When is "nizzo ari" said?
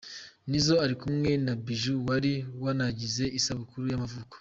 0.49-0.95